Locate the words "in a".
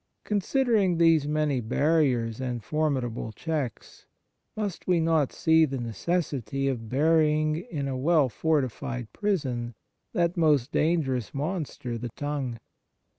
7.57-7.95